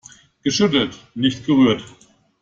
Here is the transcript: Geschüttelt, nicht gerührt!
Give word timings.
Geschüttelt, 0.41 0.97
nicht 1.13 1.45
gerührt! 1.45 1.83